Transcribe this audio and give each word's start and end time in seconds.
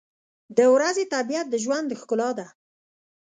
•د 0.57 0.59
ورځې 0.73 1.03
طبیعت 1.13 1.47
د 1.49 1.55
ژوند 1.63 1.89
ښکلا 1.99 2.29
ده. 2.39 2.47